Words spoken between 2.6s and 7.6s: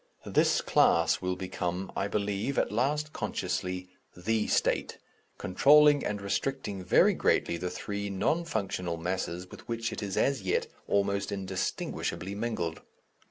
last consciously the State, controlling and restricting very greatly